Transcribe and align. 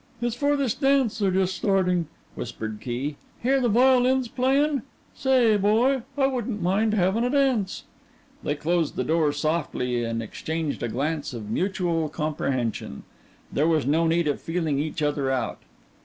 "It's 0.19 0.35
for 0.35 0.55
this 0.57 0.73
dance 0.73 1.19
they're 1.19 1.29
just 1.29 1.55
starting," 1.55 2.07
whispered 2.33 2.79
Key; 2.81 3.17
"hear 3.43 3.61
the 3.61 3.69
violins 3.69 4.27
playin'? 4.27 4.81
Say, 5.13 5.57
boy, 5.57 6.01
I 6.17 6.25
wouldn't 6.25 6.59
mind 6.59 6.95
havin' 6.95 7.23
a 7.23 7.29
dance." 7.29 7.83
They 8.41 8.55
closed 8.55 8.95
the 8.95 9.03
door 9.03 9.31
softly 9.31 10.03
and 10.03 10.23
exchanged 10.23 10.81
a 10.81 10.87
glance 10.89 11.33
of 11.35 11.51
mutual 11.51 12.09
comprehension. 12.09 13.03
There 13.53 13.67
was 13.67 13.85
no 13.85 14.07
need 14.07 14.27
of 14.27 14.41
feeling 14.41 14.79
each 14.79 15.03
other 15.03 15.29
out. 15.29 15.59